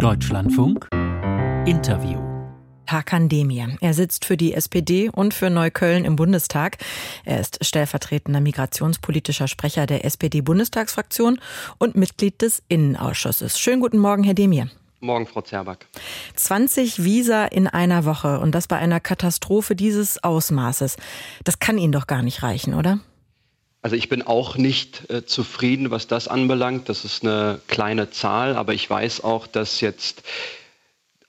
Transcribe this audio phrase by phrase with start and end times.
[0.00, 0.88] Deutschlandfunk
[1.66, 2.18] Interview
[2.86, 3.76] Hakan Demir.
[3.82, 6.78] Er sitzt für die SPD und für Neukölln im Bundestag.
[7.26, 11.38] Er ist stellvertretender migrationspolitischer Sprecher der SPD-Bundestagsfraktion
[11.76, 13.60] und Mitglied des Innenausschusses.
[13.60, 14.70] Schönen guten Morgen, Herr Demir.
[15.00, 15.86] Morgen, Frau Zerback.
[16.34, 20.96] 20 Visa in einer Woche und das bei einer Katastrophe dieses Ausmaßes.
[21.44, 23.00] Das kann Ihnen doch gar nicht reichen, oder?
[23.82, 26.88] Also ich bin auch nicht äh, zufrieden, was das anbelangt.
[26.88, 30.22] Das ist eine kleine Zahl, aber ich weiß auch, dass jetzt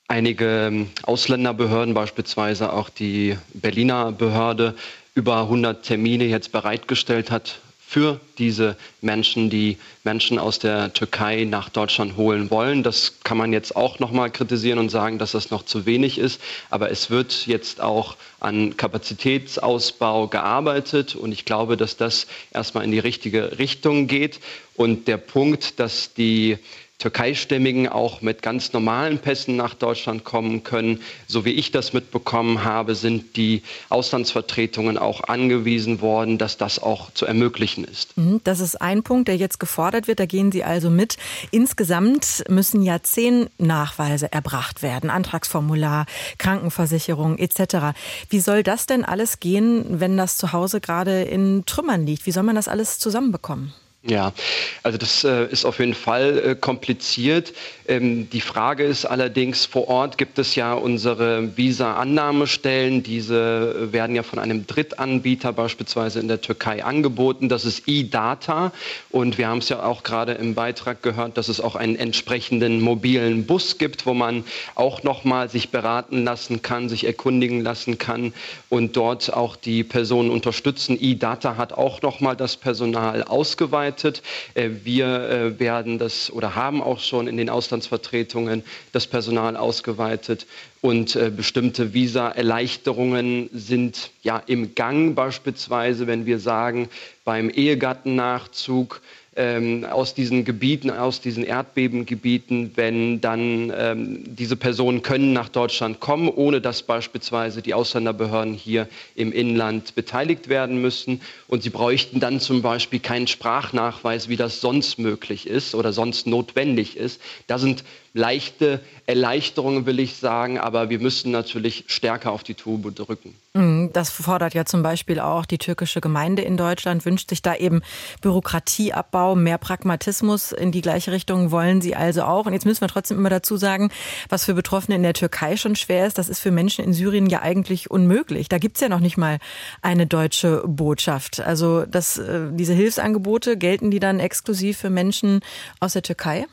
[0.07, 4.75] einige ähm, Ausländerbehörden, beispielsweise auch die Berliner Behörde,
[5.15, 7.59] über 100 Termine jetzt bereitgestellt hat
[7.91, 12.83] für diese Menschen, die Menschen aus der Türkei nach Deutschland holen wollen.
[12.83, 16.17] Das kann man jetzt auch noch mal kritisieren und sagen, dass das noch zu wenig
[16.17, 16.39] ist.
[16.69, 22.91] Aber es wird jetzt auch an Kapazitätsausbau gearbeitet und ich glaube, dass das erstmal in
[22.93, 24.39] die richtige Richtung geht.
[24.78, 26.59] Und der Punkt, dass die
[27.01, 31.01] Türkeistämmigen auch mit ganz normalen Pässen nach Deutschland kommen können.
[31.25, 37.11] So wie ich das mitbekommen habe, sind die Auslandsvertretungen auch angewiesen worden, dass das auch
[37.11, 38.16] zu ermöglichen ist.
[38.20, 40.20] Mhm, das ist ein Punkt, der jetzt gefordert wird.
[40.20, 41.17] Da gehen Sie also mit.
[41.50, 45.09] Insgesamt müssen ja zehn Nachweise erbracht werden.
[45.09, 46.06] Antragsformular,
[46.38, 47.98] Krankenversicherung etc.
[48.30, 52.28] Wie soll das denn alles gehen, wenn das zu Hause gerade in Trümmern liegt?
[52.28, 53.73] Wie soll man das alles zusammenbekommen?
[54.04, 54.34] Ja,
[54.82, 57.54] also das äh, ist auf jeden Fall äh, kompliziert.
[57.88, 63.04] Ähm, die Frage ist allerdings, vor Ort gibt es ja unsere Visa-Annahmestellen.
[63.04, 67.48] Diese äh, werden ja von einem Drittanbieter beispielsweise in der Türkei angeboten.
[67.48, 68.72] Das ist e-Data.
[69.12, 72.82] Und wir haben es ja auch gerade im Beitrag gehört, dass es auch einen entsprechenden
[72.82, 78.34] mobilen Bus gibt, wo man auch nochmal sich beraten lassen kann, sich erkundigen lassen kann
[78.70, 80.98] und dort auch die Personen unterstützen.
[81.00, 84.22] E-Data hat auch nochmal das Personal ausgeweitet vorbereitet.
[84.53, 90.48] Äh, wir äh, werden das oder haben auch schon in den Auslandsvertretungen das Personal ausgeweitet
[90.81, 96.89] und äh, bestimmte Visa-Erleichterungen sind ja im Gang beispielsweise, wenn wir sagen,
[97.23, 99.02] beim Ehegattennachzug
[99.36, 106.02] ähm, aus diesen Gebieten, aus diesen Erdbebengebieten, wenn dann ähm, diese Personen können nach Deutschland
[106.02, 111.21] kommen, ohne dass beispielsweise die Ausländerbehörden hier im Inland beteiligt werden müssen.
[111.47, 116.27] Und sie bräuchten dann zum Beispiel keinen Sprachnachweis, wie das sonst möglich ist oder sonst
[116.27, 117.21] notwendig ist.
[117.48, 122.94] Da sind leichte Erleichterungen, will ich sagen, aber wir müssen natürlich stärker auf die Tube
[122.94, 123.36] drücken.
[123.54, 127.55] Mhm, das fordert ja zum Beispiel auch die türkische Gemeinde in Deutschland, wünscht sich da
[127.55, 127.82] eben
[128.22, 132.45] Bürokratieabbau, mehr Pragmatismus in die gleiche Richtung wollen sie also auch.
[132.45, 133.91] Und jetzt müssen wir trotzdem immer dazu sagen,
[134.29, 137.28] was für Betroffene in der Türkei schon schwer ist, das ist für Menschen in Syrien
[137.28, 138.49] ja eigentlich unmöglich.
[138.49, 139.39] Da gibt es ja noch nicht mal
[139.81, 141.39] eine deutsche Botschaft.
[141.39, 145.41] Also das, äh, diese Hilfsangebote, gelten die dann exklusiv für Menschen
[145.79, 146.45] aus der Türkei?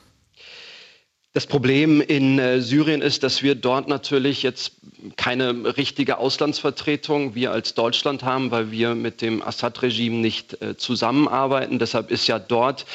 [1.35, 4.73] Das Problem in äh, Syrien ist, dass wir dort natürlich jetzt
[5.17, 11.79] keine richtige Auslandsvertretung, wir als Deutschland haben, weil wir mit dem Assad-Regime nicht äh, zusammenarbeiten.
[11.79, 12.87] Deshalb ist ja dort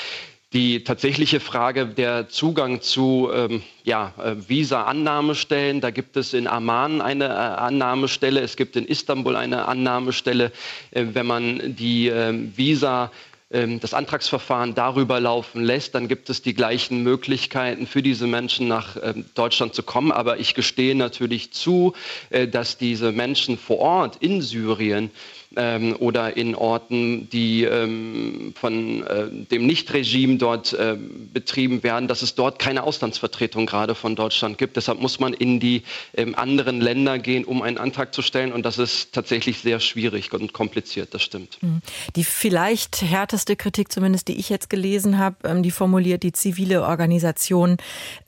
[0.54, 5.82] die tatsächliche Frage der Zugang zu ähm, ja, äh, Visa-Annahmestellen.
[5.82, 10.52] Da gibt es in Amman eine Annahmestelle, es gibt in Istanbul eine Annahmestelle.
[10.92, 13.12] Äh, wenn man die äh, Visa
[13.54, 18.98] das Antragsverfahren darüber laufen lässt, dann gibt es die gleichen Möglichkeiten für diese Menschen nach
[19.00, 20.12] ähm, Deutschland zu kommen.
[20.12, 21.94] Aber ich gestehe natürlich zu,
[22.32, 25.12] äh, dass diese Menschen vor Ort in Syrien
[25.56, 30.98] ähm, oder in Orten, die ähm, von äh, dem Nicht-Regime dort äh,
[31.34, 34.78] betrieben werden, dass es dort keine Auslandsvertretung gerade von Deutschland gibt.
[34.78, 35.84] Deshalb muss man in die
[36.16, 38.52] ähm, anderen Länder gehen, um einen Antrag zu stellen.
[38.52, 41.58] Und das ist tatsächlich sehr schwierig und kompliziert, das stimmt.
[41.62, 41.82] Mhm.
[42.16, 46.84] Die vielleicht härteste Kritik, zumindest die ich jetzt gelesen habe, ähm, die formuliert die zivile
[46.84, 47.78] Organisation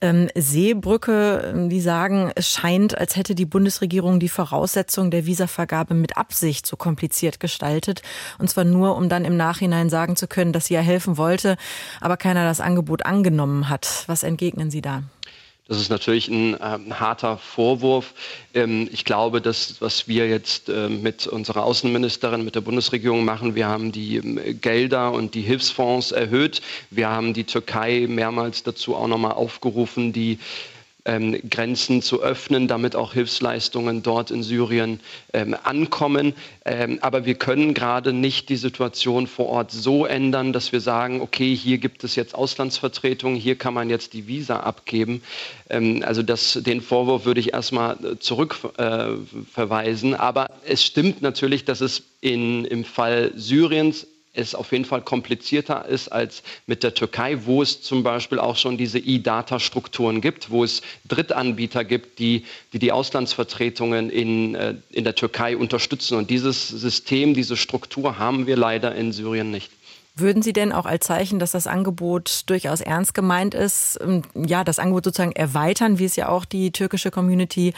[0.01, 1.53] ähm, Seebrücke.
[1.55, 6.65] Ähm, die sagen, es scheint, als hätte die Bundesregierung die Voraussetzungen der Visavergabe mit Absicht
[6.65, 8.01] zu kompliziert kompliziert gestaltet.
[8.39, 11.55] Und zwar nur, um dann im Nachhinein sagen zu können, dass sie ja helfen wollte,
[12.01, 14.03] aber keiner das Angebot angenommen hat.
[14.07, 15.03] Was entgegnen Sie da?
[15.67, 18.13] Das ist natürlich ein, ein harter Vorwurf.
[18.53, 23.55] Ähm, ich glaube, dass was wir jetzt äh, mit unserer Außenministerin, mit der Bundesregierung machen,
[23.55, 26.61] wir haben die ähm, Gelder und die Hilfsfonds erhöht.
[26.91, 30.37] Wir haben die Türkei mehrmals dazu auch nochmal aufgerufen, die
[31.05, 34.99] ähm, Grenzen zu öffnen, damit auch Hilfsleistungen dort in Syrien
[35.33, 36.33] ähm, ankommen.
[36.65, 41.21] Ähm, aber wir können gerade nicht die Situation vor Ort so ändern, dass wir sagen,
[41.21, 45.21] okay, hier gibt es jetzt Auslandsvertretungen, hier kann man jetzt die Visa abgeben.
[45.69, 50.13] Ähm, also das, den Vorwurf würde ich erstmal äh, zurückverweisen.
[50.13, 55.01] Äh, aber es stimmt natürlich, dass es in, im Fall Syriens es auf jeden Fall
[55.01, 60.49] komplizierter ist als mit der Türkei, wo es zum Beispiel auch schon diese E-Data-Strukturen gibt,
[60.51, 62.35] wo es Drittanbieter gibt, die
[62.73, 66.17] die, die Auslandsvertretungen in, äh, in der Türkei unterstützen.
[66.17, 69.71] Und dieses System, diese Struktur haben wir leider in Syrien nicht.
[70.17, 74.63] Würden Sie denn auch als Zeichen, dass das Angebot durchaus ernst gemeint ist, ähm, ja,
[74.63, 77.73] das Angebot sozusagen erweitern, wie es ja auch die türkische Community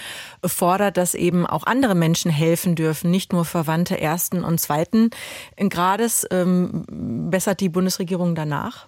[0.46, 5.10] fordert, dass eben auch andere Menschen helfen dürfen, nicht nur Verwandte ersten und zweiten
[5.58, 6.28] Grades?
[6.30, 6.86] Ähm,
[7.32, 8.88] bessert die Bundesregierung danach?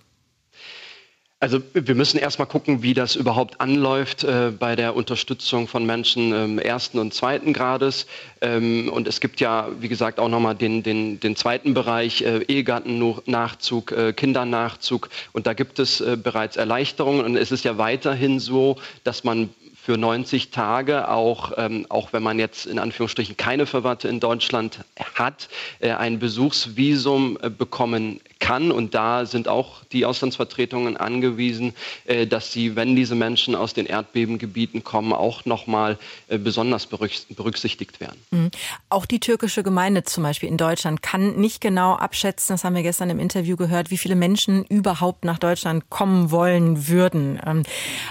[1.42, 6.34] Also wir müssen erstmal gucken, wie das überhaupt anläuft äh, bei der Unterstützung von Menschen
[6.34, 8.08] ähm, ersten und zweiten Grades.
[8.42, 12.40] Ähm, und es gibt ja, wie gesagt, auch nochmal den, den, den zweiten Bereich, äh,
[12.40, 15.08] Ehegattennachzug, äh, Kindernachzug.
[15.32, 17.24] Und da gibt es äh, bereits Erleichterungen.
[17.24, 18.76] Und es ist ja weiterhin so,
[19.06, 19.50] dass man
[19.90, 24.82] für 90 Tage, auch, ähm, auch wenn man jetzt in Anführungsstrichen keine Verwandte in Deutschland
[25.16, 25.50] hat,
[25.80, 28.20] äh, ein Besuchsvisum äh, bekommen
[28.50, 28.72] kann.
[28.72, 31.76] Und da sind auch die Auslandsvertretungen angewiesen,
[32.06, 36.00] äh, dass sie, wenn diese Menschen aus den Erdbebengebieten kommen, auch nochmal
[36.30, 38.20] äh, besonders berücksichtigt werden.
[38.32, 38.50] Mhm.
[38.90, 42.82] Auch die türkische Gemeinde zum Beispiel in Deutschland kann nicht genau abschätzen, das haben wir
[42.82, 47.40] gestern im Interview gehört, wie viele Menschen überhaupt nach Deutschland kommen wollen würden.
[47.46, 47.64] Ähm,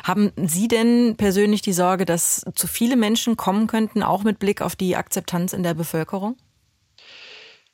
[0.05, 4.63] haben Sie denn persönlich die Sorge, dass zu viele Menschen kommen könnten, auch mit Blick
[4.63, 6.37] auf die Akzeptanz in der Bevölkerung?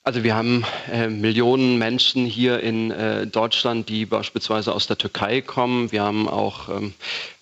[0.07, 5.41] Also wir haben äh, Millionen Menschen hier in äh, Deutschland, die beispielsweise aus der Türkei
[5.41, 5.93] kommen.
[5.93, 6.93] Wir haben auch ähm,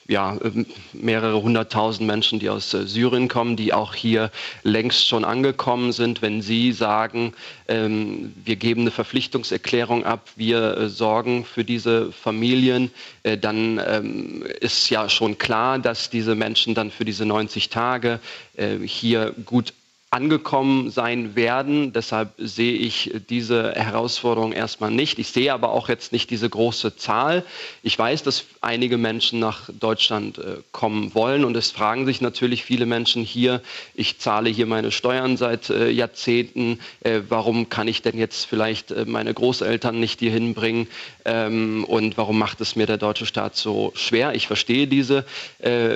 [0.07, 4.31] ja, ähm, mehrere hunderttausend Menschen, die aus äh, Syrien kommen, die auch hier
[4.63, 6.23] längst schon angekommen sind.
[6.23, 7.35] Wenn Sie sagen,
[7.67, 12.93] ähm, wir geben eine Verpflichtungserklärung ab, wir äh, sorgen für diese Familien,
[13.25, 18.21] äh, dann ähm, ist ja schon klar, dass diese Menschen dann für diese 90 Tage
[18.57, 19.73] äh, hier gut
[20.13, 21.95] angekommen sein werden.
[21.95, 25.19] Deshalb sehe ich diese Herausforderung erstmal nicht.
[25.19, 27.47] Ich sehe aber auch jetzt nicht diese große Zahl.
[27.83, 32.63] Ich weiß, dass einige Menschen nach Deutschland äh, kommen wollen und es fragen sich natürlich
[32.63, 33.63] viele Menschen hier,
[33.95, 38.95] ich zahle hier meine Steuern seit äh, Jahrzehnten, äh, warum kann ich denn jetzt vielleicht
[39.07, 40.89] meine Großeltern nicht hier hinbringen
[41.25, 44.35] ähm, und warum macht es mir der deutsche Staat so schwer?
[44.35, 45.25] Ich verstehe diese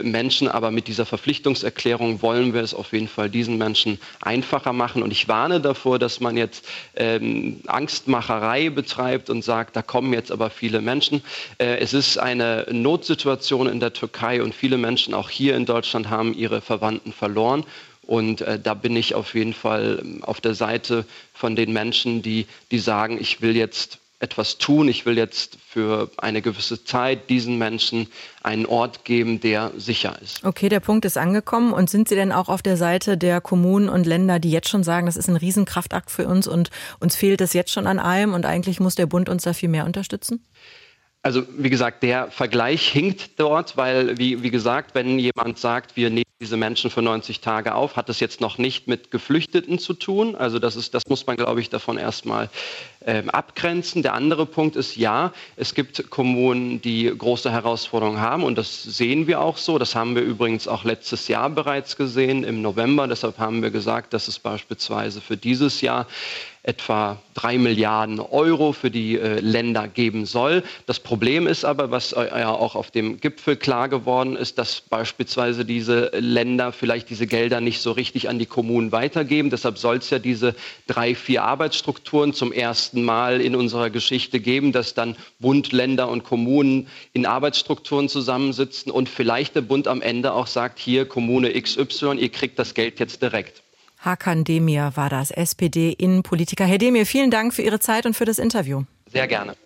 [0.03, 5.03] Menschen, aber mit dieser Verpflichtungserklärung wollen wir es auf jeden Fall diesen Menschen einfacher machen.
[5.03, 10.33] Und ich warne davor, dass man jetzt ähm, Angstmacherei betreibt und sagt, da kommen jetzt
[10.33, 11.23] aber viele Menschen.
[11.59, 16.11] Äh, es ist eine Notsituation in der Türkei und viele Menschen auch hier in Deutschland
[16.11, 17.65] haben ihre Verwandten verloren.
[18.07, 21.05] Und äh, da bin ich auf jeden Fall ähm, auf der Seite
[21.35, 24.89] von den Menschen, die, die sagen, ich will jetzt etwas tun.
[24.89, 28.09] Ich will jetzt für eine gewisse Zeit diesen Menschen
[28.43, 30.43] einen Ort geben, der sicher ist.
[30.43, 31.73] Okay, der Punkt ist angekommen.
[31.73, 34.85] Und sind Sie denn auch auf der Seite der Kommunen und Länder, die jetzt schon
[34.85, 38.33] sagen, das ist ein Riesenkraftakt für uns und uns fehlt es jetzt schon an allem
[38.33, 40.45] und eigentlich muss der Bund uns da viel mehr unterstützen?
[41.27, 46.09] Also wie gesagt, der Vergleich hinkt dort, weil wie, wie gesagt, wenn jemand sagt, wir
[46.09, 49.95] nehmen diese Menschen für 90 Tage auf, hat das jetzt noch nicht mit Geflüchteten zu
[49.95, 50.37] tun.
[50.37, 52.49] Also das ist, das muss man, glaube ich, davon erstmal
[53.05, 54.05] ähm, abgrenzen.
[54.05, 59.27] Der andere Punkt ist ja, es gibt Kommunen, die große Herausforderungen haben und das sehen
[59.27, 59.79] wir auch so.
[59.79, 63.09] Das haben wir übrigens auch letztes Jahr bereits gesehen im November.
[63.09, 66.07] Deshalb haben wir gesagt, dass es beispielsweise für dieses Jahr
[66.67, 70.65] etwa drei Milliarden Euro für die äh, Länder geben soll.
[70.87, 74.81] Das Problem ist aber, was äh, ja auch auf dem Gipfel klar geworden ist, dass
[74.81, 79.51] beispielsweise diese Länder vielleicht diese Gelder nicht so richtig an die Kommunen weitergeben.
[79.51, 80.57] Deshalb soll es ja diese
[80.89, 86.25] drei, vier Arbeitsstrukturen zum ersten Mal in unserer Geschichte geben, dass dann Bund, Länder und
[86.25, 92.17] Kommunen in Arbeitsstrukturen zusammensitzen und vielleicht der Bund am Ende auch sagt, hier Kommune XY,
[92.19, 93.63] ihr kriegt das Geld jetzt direkt.
[94.07, 96.65] Hakan Demir war das, SPD-Innenpolitiker.
[96.65, 98.85] Herr Demir, vielen Dank für Ihre Zeit und für das Interview.
[99.11, 99.57] Sehr gerne.